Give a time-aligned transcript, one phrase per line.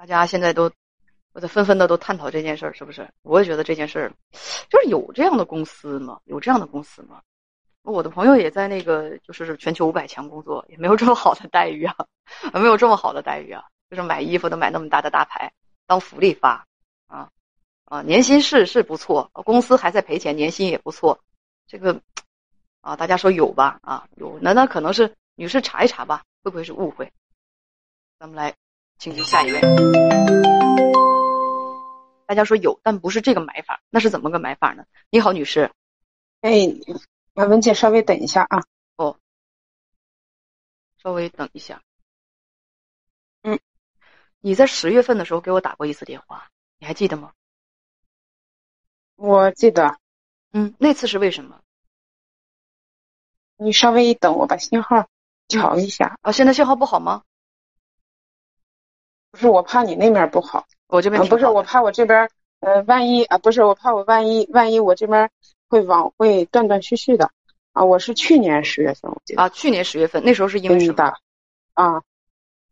[0.00, 0.72] 大家现在都，
[1.34, 3.06] 我在纷纷的都探讨这件事儿，是不是？
[3.20, 4.10] 我也觉得这件事儿，
[4.70, 6.18] 就是有这样的公司吗？
[6.24, 7.20] 有这样的公司吗？
[7.82, 11.94] 我的朋友也在那个就是全球五百强工作，也没有这么好的待遇啊，
[12.54, 15.52] 没有这么好的待遇啊，就是买衣服都买那么大的大牌
[15.86, 16.66] 当福利发
[17.06, 17.28] 啊
[17.84, 21.20] 啊，年薪是是不错，公司还在赔钱，年薪也不错，
[21.66, 22.00] 这个
[22.80, 23.78] 啊，大家说有吧？
[23.82, 27.12] 啊，有，那那可能是女士查一查吧，会不会是误会？
[28.18, 28.54] 咱们来。
[29.00, 29.58] 请听下一位。
[32.26, 34.84] 大家说有，但不是这个买法，那是怎么个买法呢？
[35.08, 35.72] 你好，女士。
[36.42, 36.66] 哎，
[37.32, 38.62] 文姐，稍微等一下啊。
[38.96, 39.18] 哦，
[41.02, 41.82] 稍微等一下。
[43.42, 43.58] 嗯，
[44.40, 47.32] 你在十月份的时候给我打过一次电话，你还记得吗？
[49.16, 49.98] 我记得。
[50.52, 51.58] 嗯，那次是为什么？
[53.56, 55.08] 你稍微一等我把信号
[55.48, 56.18] 调一下。
[56.20, 57.22] 啊，现在信号不好吗？
[59.30, 62.28] 不是我怕你那面不好，我这边不是我怕我这边
[62.60, 65.30] 呃万一啊不是我怕我万一万一我这边
[65.68, 67.30] 会往会断断续续的
[67.72, 71.14] 啊我是去年十月份我记得啊去年十月份那时候是因为什么
[71.74, 72.02] 啊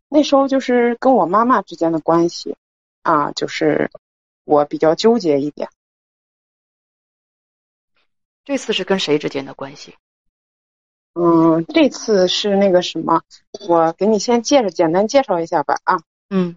[0.09, 2.55] 那时候就是跟我妈妈之间的关系
[3.03, 3.89] 啊就是
[4.43, 5.69] 我比较纠结一点，
[8.43, 9.95] 这次是跟谁之间的关系？
[11.13, 13.21] 嗯这次是那个什么
[13.67, 15.99] 我给你先介绍简单介绍一下吧啊。
[16.31, 16.55] 嗯，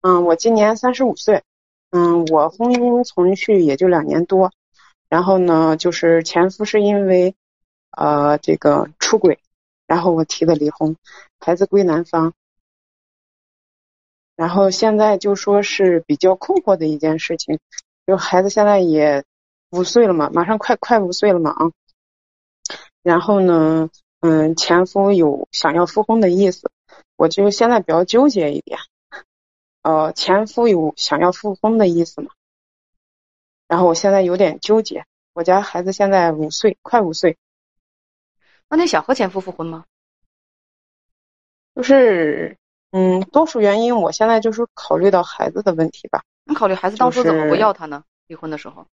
[0.00, 1.42] 嗯，我今年三十五岁，
[1.90, 4.52] 嗯，我婚姻存续也就两年多，
[5.10, 7.34] 然后呢，就是前夫是因为
[7.90, 9.38] 呃这个出轨，
[9.86, 10.96] 然后我提的离婚，
[11.38, 12.32] 孩子归男方，
[14.34, 17.58] 然后现在就说是比较困惑的一件事情，
[18.06, 19.24] 就孩子现在也
[19.72, 21.70] 五岁了嘛，马上快快五岁了嘛啊，
[23.02, 26.70] 然后呢，嗯，前夫有想要复婚的意思。
[27.16, 28.78] 我就现在比较纠结一点，
[29.82, 32.30] 呃，前夫有想要复婚的意思嘛？
[33.68, 35.04] 然后我现在有点纠结。
[35.32, 37.38] 我家孩子现在五岁，快五岁。
[38.68, 39.84] 那你想和前夫复婚吗？
[41.74, 42.58] 就是，
[42.90, 46.24] 嗯，多数原因，我现在就是考虑到孩子的问题吧。
[46.44, 48.04] 你考虑孩子当初怎么不要他呢？
[48.26, 48.86] 离婚的时候，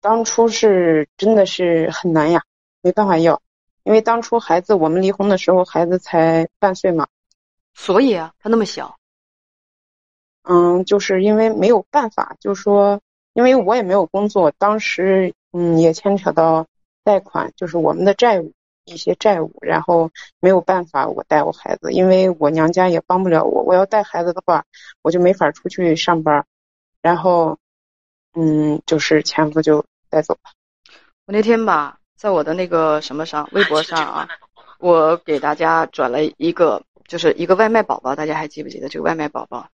[0.00, 2.42] 当初是真的是很难呀，
[2.80, 3.42] 没办法要。
[3.84, 7.06] 因为当初孩子我们离婚的时候，孩子才半岁嘛，
[7.74, 8.96] 所以啊，他那么小，
[10.42, 13.00] 嗯，就是因为没有办法，就是说，
[13.32, 16.66] 因为我也没有工作，当时嗯也牵扯到
[17.04, 18.52] 贷款，就是我们的债务
[18.84, 24.64] 一些债务，然后没有办法我带我孩子，因为我娘家也帮不了我，我要带孩子的话，
[25.02, 26.44] 我就没法出去上班，
[27.00, 27.58] 然后
[28.34, 30.50] 嗯，就是前夫就带走了。
[31.26, 31.97] 我那天吧。
[32.18, 34.28] 在我的那个什么上，微博上啊，
[34.80, 39.70] 我给大家转了一个，就是一个外卖宝宝，大家还记不记得这个外卖宝宝？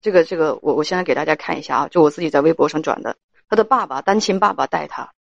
[0.00, 5.12] 这个这个，我我现在给大家看一下啊，就我自己在微博上转的，他的爸爸单亲爸爸带他，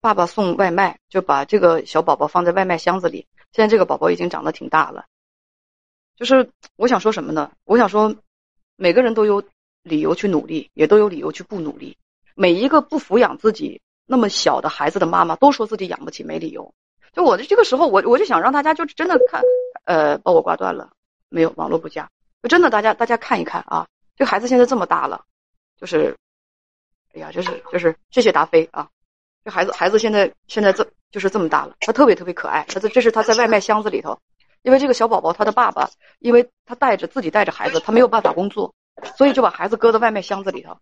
[0.00, 5.06] 爸爸送外卖，就把这个小宝宝放在外卖箱子里，现在这个宝宝已经长得挺大了。
[6.14, 7.50] 就是我想说什么呢？
[7.64, 8.14] 我想说，
[8.76, 9.42] 每个人都有
[9.82, 11.98] 理由去努力，也都有理由去不努力。
[12.36, 13.82] 每一个不抚养自己。
[14.12, 16.74] 那么小的孩子的妈妈都说自己养不起，没理由。
[17.14, 19.40] 就我的这个时候，我我就想让大家就真的看，
[19.86, 20.90] 呃，把我挂断了，
[21.30, 22.10] 没有网络不佳，
[22.42, 25.24] 就真的大家大家看一看啊，这孩子现在这么大了，
[25.80, 26.14] 就是，
[27.14, 28.86] 哎呀，就是就是谢谢达飞啊，
[29.46, 34.18] 这孩子孩子现在现在这就是这么大了，他特别特别可爱，他这这是他在外卖箱子里头，
[34.60, 38.74] 因为这个小宝宝他的爸爸，因为他带着自己带着孩子，他没有办法工作。
[39.16, 40.76] 所以就把孩子搁在外卖箱子里头，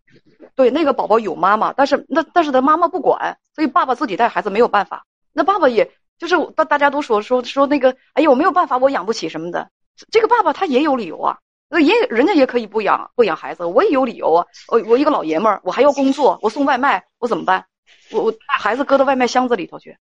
[0.54, 5.06] 对，那个宝宝有妈妈，但是那但是他妈妈不管，所以爸爸自己带孩子没有办法。
[5.32, 9.70] 那爸爸也就是大大家都说说说那个，哎呦，没有办法，我养不起什么的。
[10.10, 11.38] 这个爸爸他也有理由啊，
[11.81, 14.47] 也人家也可以不养不养孩子，我也有理由啊。
[14.69, 17.66] 我我一个老爷们儿，我还要工作，我送外卖，我怎么办？
[18.12, 19.97] 我我孩子搁到外卖箱子里头去，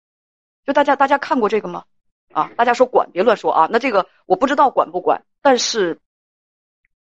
[0.65, 1.83] 就大家大家看过这个吗？
[2.33, 3.67] 啊，大家说管别乱说啊。
[3.71, 5.99] 那这个我不知道管不管，但是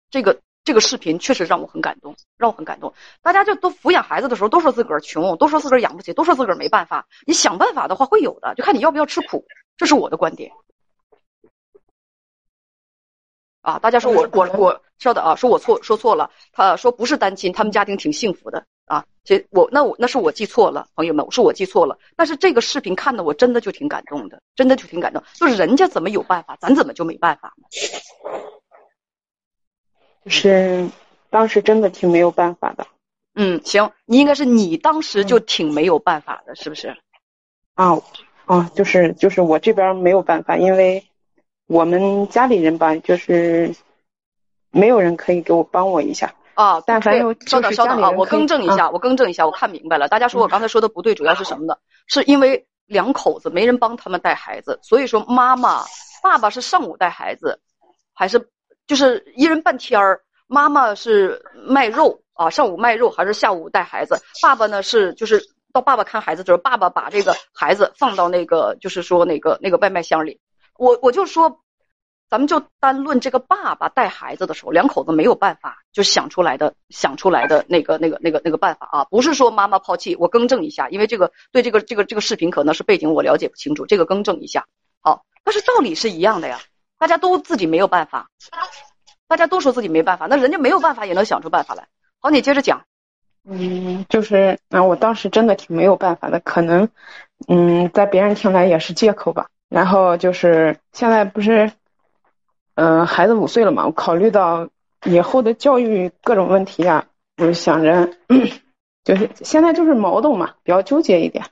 [0.09, 0.39] 这个。
[0.63, 2.93] 这个视频确实让我很感动，让我很感动。
[3.21, 7.07] 大家就都抚养孩子的时候，都说自个儿穷，都说自个儿养不起，都说自个儿没办法。
[7.25, 9.43] 你想办法的话，会有的，就看你要不要吃苦。
[9.75, 10.51] 这是我的观点。
[13.61, 16.29] 啊，大家说我我我稍等啊，说我错说错了。
[16.51, 19.05] 他说不是单亲，他们家庭挺幸福的啊。
[19.23, 21.97] 这我那我那是我记错了，朋友们，是我记错了。
[22.15, 25.23] 但是这个视频看的我真的就挺感动的，真的就挺感动。
[25.33, 27.67] 就是人家怎么有办法，咱怎么就没办法呢？
[30.23, 30.89] 就是
[31.29, 32.88] 当时真的挺没有办法的。
[33.33, 36.95] 嗯，行，你应该是你当时就挺没有办法的，是不是？
[37.75, 37.97] 啊
[38.45, 41.06] 啊，就是就是我这边没有办法，因为
[41.68, 43.73] 我们家里人吧，就是
[44.71, 46.33] 没有人可以给我帮我一下。
[46.53, 50.09] 啊，但凡有，稍等稍等啊，我更正一下，我更正一下，我看明白了。
[50.09, 51.77] 大家说我刚才说的不对，主要是什么呢？
[52.07, 55.85] 是因为两口子没人帮他们带孩子，所以说妈妈、
[56.21, 57.62] 爸爸是上午带孩子，
[58.13, 58.50] 还是
[58.91, 60.19] 就是一人半天儿？
[60.47, 64.19] 妈妈是卖肉啊，上午卖肉，还是下午带孩子？
[64.41, 65.41] 爸爸呢是就是
[65.71, 70.41] 到爸爸看孩子的时候，爸爸把这个孩子放到那个就是说那个那个外卖箱里。
[70.77, 71.61] 我我就说。
[72.29, 84.65] 咱们就单论这个爸爸带孩子的时候，两口子没有办法就想出来的想出来的那个那个那个那个办法啊，不是说妈妈抛弃，我更正一下，因为这个对这个这个这个视频可能是背景我了解不清楚，这个更正一下。
[85.01, 86.61] 好，但是道理是一样的呀，
[87.01, 88.30] 大家都自己没有办法，
[89.27, 91.88] 大家都说自己没办法，那人家没有办法也能想出办法来。
[92.19, 92.83] 好，你接着讲。
[93.44, 96.88] 嗯，就是啊，我当时真的挺没有办法的，可能
[97.48, 99.48] 嗯，在别人听来也是借口吧。
[99.68, 101.71] 然后就是现在不是。
[102.75, 104.69] 嗯，孩子五岁了嘛，我考虑到
[105.03, 107.06] 以后的教育各种问题呀，
[107.38, 108.09] 我就想着，
[109.03, 111.45] 就是现在就是矛盾嘛，比较纠结一点，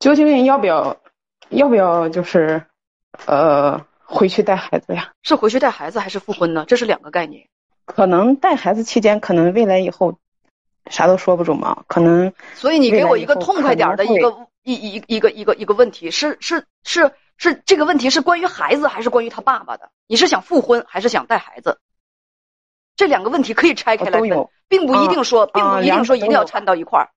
[0.00, 0.96] 究竟要不要，
[1.50, 2.64] 要不要就是
[3.26, 5.10] 呃回去带孩子呀？
[5.22, 6.64] 是回去带孩子还是复婚呢？
[6.68, 7.48] 这是两个概念。
[7.84, 10.18] 可能带孩子期间，可能未来以后
[10.90, 12.32] 啥都说不准嘛，可能。
[12.54, 17.12] 所以你给我一个痛快点的一个一一一个一个一个问题，是是是。
[17.38, 19.90] 是这个问题是关于孩子还是关于他爸爸的？
[20.06, 21.80] 你是想复婚还是想带孩子？
[22.94, 27.08] 这两个问题可以拆开来分，并不一定说，并不一定说一定要掺到一块儿。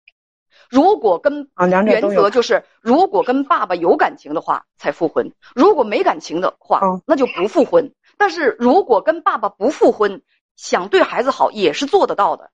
[0.69, 1.49] 如果跟
[1.85, 7.93] 原则就是，如果跟爸爸有感情的话才复婚，如果没感情的话那就不复婚。
[8.17, 10.21] 但是如果跟爸爸不复婚，
[10.55, 12.51] 想对孩子好也是做得到的，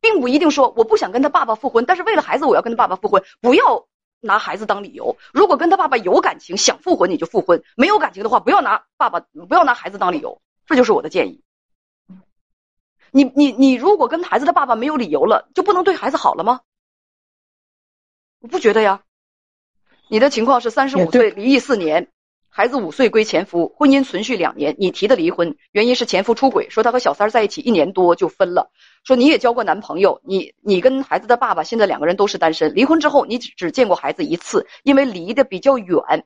[0.00, 3.86] 并不一定说我不想跟他爸爸复婚，但是为了孩子我要跟他爸爸复婚，不要。
[4.22, 10.42] 拿孩子当理由，如果跟他爸爸有感情，想复婚你就复婚；没有感情的话，不要拿爸爸，不要拿孩子当理由。
[10.66, 11.42] 这就是我的建议。
[13.12, 16.60] 你你你，如果跟孩子的爸爸没有理由了，就不能对孩子好了吗？
[18.40, 19.02] 我不觉得呀。
[20.08, 22.08] 你的情况是三十五岁，离异四年。
[22.52, 28.72] 孩子五岁归前夫，婚姻存续两年，你提的离婚原因是前夫出轨，说他和小三在一起一年多就分了，
[29.04, 36.24] 说你也交过男朋友，你你跟孩子的爸爸现在两个人都是单身，离婚之后你只只见过孩子一次，因为离得比较远。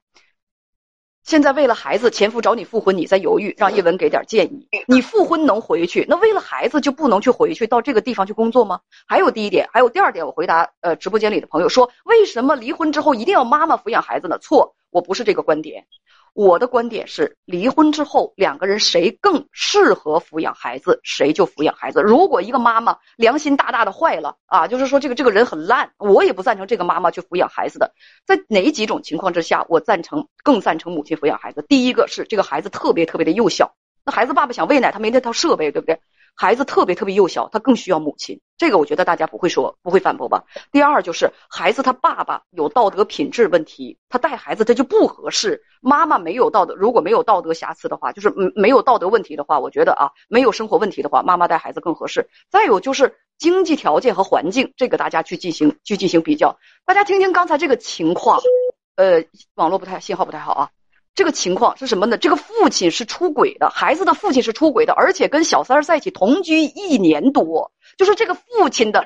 [1.25, 4.69] 现在为了孩子，前夫找你复婚，你在犹豫，让叶文给点建议。
[4.87, 8.81] 你复婚能回去，那为了孩子就不能去回去到这个地方去工作吗？
[9.07, 14.37] 还有第一点，还有第二点，我回答呃直播间里的朋友说，为什么离婚之后一定要妈妈抚养孩子呢？
[14.39, 15.87] 错，我不是这个观点。
[16.35, 22.01] 我的观点是，离婚之后两个人谁更适合抚养孩子，谁就抚养孩子。
[22.01, 27.93] 如果一个妈妈良心大大的坏了啊，就是说这个这个人很烂，我也不赞成这个妈妈去抚养孩子的。
[28.25, 31.65] 在哪几种情况之下，我赞成更赞成母亲抚养孩子？
[31.69, 33.75] 第一个是这个孩子特别特别的幼小，
[34.05, 35.99] 那孩子爸爸想喂奶，他没那套设备，对不对？
[36.37, 38.41] 孩子特别特别幼小，他更需要母亲。
[38.57, 40.45] 这个我觉得大家不会说，不会反驳吧？
[40.71, 45.63] 第二就是孩子他爸爸有道德品质问题，他带孩子他就不合适。
[45.81, 52.29] 妈妈没有道德，如果没有道德瑕疵的话，就是没没有道德问题的话，我觉得啊，没有生活问题的话，妈妈带孩子更合适。
[52.49, 56.57] 再有就是经济条件和环境，这个大家去进行去进行比较。
[56.87, 58.41] 大家听听刚才这个情况，
[58.95, 59.25] 呃，
[59.57, 60.71] 网络不太信号不太好啊。
[61.15, 62.19] 这个情况是什么呢？
[62.19, 67.71] 这个父亲是出轨的，孩子的父亲是出轨的，而且跟小三儿在一起同居一年多。
[67.97, 69.05] 就是这个父亲的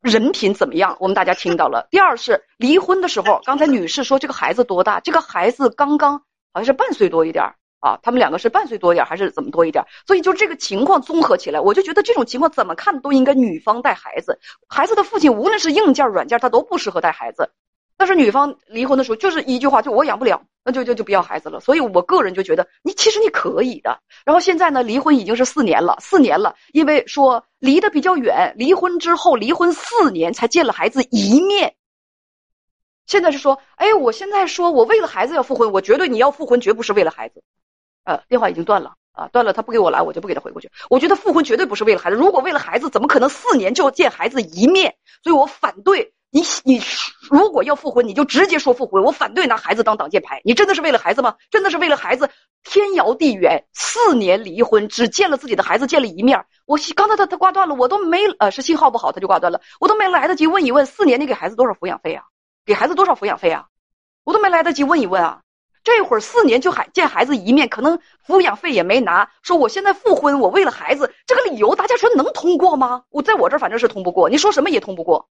[0.00, 0.96] 人品怎么样？
[1.00, 1.88] 我们大家听到了。
[1.90, 5.00] 第二是离婚的时候，刚才女士说这个孩子多大？
[5.00, 6.18] 这个孩子刚刚
[6.52, 7.44] 好像是半岁多一点
[7.80, 9.84] 啊，他们两个是半岁多一点还是怎么多一点？
[10.06, 14.38] 所以就这个情况综合起来，我就觉得这种情况怎么看都应该女方带孩子。
[14.68, 17.50] 孩子的父亲无论是硬件软件，他都不适合带孩子。
[17.98, 21.58] 但是女方离婚的时候就是一句话，就我养不了，那就就就不要孩子了。
[21.58, 23.98] 所以我个人就觉得，你其实你可以的。
[24.24, 31.74] 然后现在呢，离婚已经是四年了，四年了，因为说离得比较远，离婚之后离婚四年才见了孩子一面。
[33.04, 37.42] 现在是说，哎，我现在说我为了孩子要复婚，我绝对你要复婚绝不是为了孩子。
[38.04, 40.70] 呃，电话已经断了啊，断了，他不给我来，我就不给他回过去。
[40.88, 44.94] 我觉得复婚绝对不是为了孩子，如果为了孩子，怎么可能四年就见孩子一面？
[45.24, 46.14] 所以我反对。
[46.30, 46.82] 你你
[47.30, 49.02] 如果要复婚，你就直接说复婚。
[49.02, 50.40] 我反对拿孩子当挡箭牌。
[50.44, 51.36] 你真的是为了孩子吗？
[51.50, 52.28] 真的是为了孩子？
[52.64, 56.44] 天遥地远，四年离婚，只见了自己的孩子见了一面。
[56.66, 62.24] 我刚才他他挂断了，我都没呃是信号不好，他就挂断了，我都没来得及问一问，四年你给孩子多少抚养费啊？
[62.66, 63.66] 给孩子多少抚养费啊？
[64.24, 65.40] 我都没来得及问一问啊！
[65.82, 69.30] 这会儿四年就还见孩子一面，可能抚养费也没拿。
[69.42, 73.04] 说我现在复婚，我为了孩子，这个理由大家说能通过吗？
[73.08, 75.26] 我在我这儿反正是通不过，你说什么也通不过。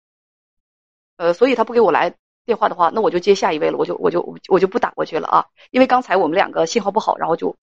[1.17, 7.57] 呃，所以他不给我来电话的话，那我就接下一位了，我就我就我就不打过去了啊，因为刚才我们两个信号不好，然后就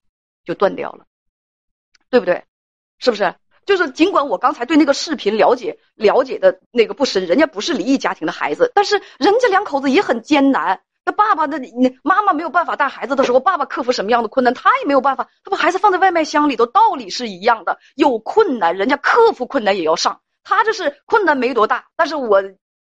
[0.45, 1.07] 就断掉了，
[2.11, 2.45] 对不对？
[2.99, 3.35] 是不是？
[3.67, 10.83] 就是尽管我刚才对那个视频了解了解的那个不深，人家不是离异家庭的孩子，但是人家两口子也很艰难。
[11.07, 15.29] 那爸爸那那妈妈没有办法带孩子的时候，爸爸克服什么样的困难，他也没有办法。
[15.45, 17.79] 他把孩子放在外卖箱里头，道理是一样的。
[17.95, 20.21] 有困难，人家克服困难也要上。
[20.43, 22.43] 他这是困难没多大，但是我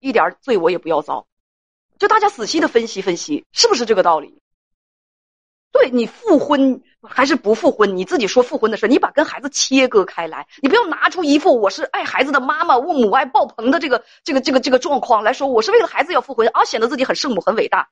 [0.04, 1.26] 一点罪我也不要遭。
[1.98, 4.42] 就大家仔细的分析分析，是不是这个道理？
[5.72, 17.90] 对你复婚还是不复婚，你自己说复婚的事，你把跟孩子切割开来，你不要拿出一副我是爱孩子的妈妈，我母爱爆棚的这个这个这个这个状况来说，我是为了孩子要复婚啊，显得自己很圣母很伟大。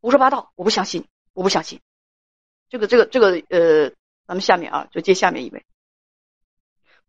[0.00, 1.80] 胡说八道，我不相信，我不相信。
[2.68, 3.90] 这个这个这个呃，
[4.26, 5.64] 咱们下面啊，就接下面一位。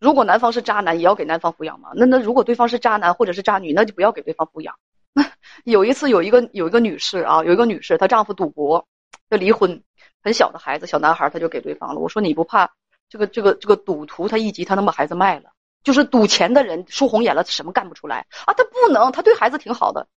[0.01, 1.91] 如果男方是渣男，也要给男方抚养吗？
[1.95, 4.75] 那那如果对方是渣男或者是渣女，那就不要给对方抚养。
[5.13, 5.23] 那
[5.63, 8.85] 有一次有一个有一个女士啊，有一个女士，她丈夫赌博。
[9.29, 9.81] 要离婚，
[10.21, 12.01] 很小的孩子，小男孩，他就给对方了。
[12.01, 12.69] 我说你不怕
[13.07, 15.51] 这个这个这个赌徒他一急他能把孩子卖了？
[15.83, 18.53] 就是赌钱的人输红眼了，什么干不出来啊？
[18.53, 20.07] 他不能，他对孩子挺好的。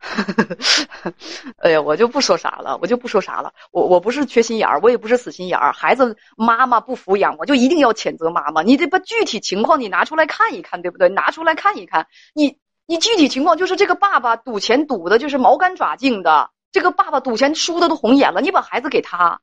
[1.58, 3.52] 哎呀，我就不说啥了，我就不说啥了。
[3.72, 5.72] 我我不是缺心眼儿，我也不是死心眼儿。
[5.72, 8.62] 孩子妈妈不抚养，我就一定要谴责妈妈。
[8.62, 11.08] 你得把具体情况你拿出来看一看，对不对？
[11.08, 12.06] 拿出来看一看。
[12.32, 16.50] 你你具体情况就是这个爸爸赌钱赌的就是毛干爪净的。
[16.70, 19.40] 这个爸爸赌钱输的都红眼了，你把孩子给他，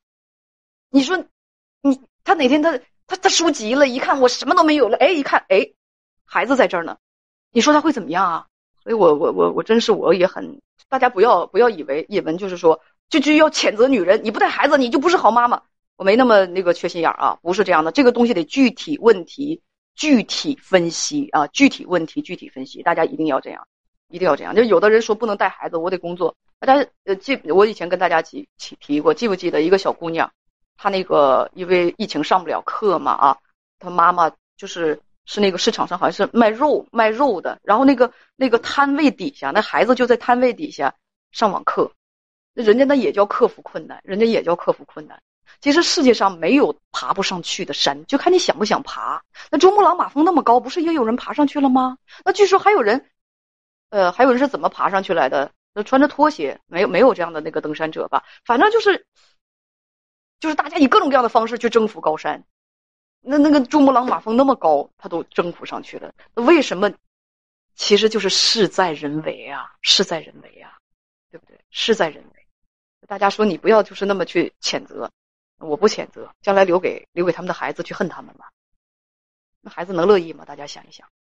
[0.90, 1.26] 你说，
[1.82, 5.72] 你他哪天他他他输急了，一看我什么都没有了，哎，一看哎，
[6.24, 6.98] 孩子在这儿呢，
[7.52, 8.48] 你说他会怎么样啊？
[8.86, 15.62] 所以我我我我真是我也很，大家不要不要以为叶文就是说就就要谴责女人，你不带孩子你就不是好妈妈，
[15.98, 19.62] 我没那么那个缺心眼啊，不是这样的，这个东西得具体问题
[19.96, 23.68] 具体分析啊，具体问题具体分析，大家一定要这样。
[24.08, 26.34] 一定要这样，就有的人说不能带孩子，我得工作。
[26.60, 30.32] 大家呃记，我以前跟大家提提提过，记不记得一个小姑娘，
[30.78, 33.38] 她那个因为疫情上不了课嘛啊，
[33.80, 40.94] 她妈妈就是是那个市场上好像是卖肉卖肉的，然后那个那个摊位底下，那孩子就在摊位底下
[41.32, 41.92] 上网课，
[42.54, 45.22] 人家那也叫克服困难，人家也叫克服困难。
[45.62, 49.22] 其实世界上没有爬不上去的山，就看你想不想爬。
[49.50, 51.98] 那珠穆朗玛峰那么高，不是也有人爬上去了吗？
[52.24, 53.06] 那据说还有人。
[53.90, 55.52] 呃，还有人是怎么爬上去来的？
[55.74, 58.24] 那穿着拖鞋，没有没有这样的那个登山者吧？
[58.44, 59.06] 反正就是，
[60.40, 62.44] 就是大家以各种各样的方式去征服高山。
[63.26, 66.14] 那那个珠穆朗玛峰那么高，他都征服上去了。
[66.36, 66.92] 那为什么？
[67.74, 70.78] 其实就是事在人为啊，事在人为啊，
[71.30, 71.60] 对不对？
[71.72, 72.48] 事在人为。
[73.06, 75.12] 大家说你不要就是那么去谴责，
[75.58, 78.50] 我不谴责，将来留给留给他们的孩子去恨他们吧。
[79.60, 80.46] 那孩子能乐意吗？
[80.46, 81.06] 大家想一想。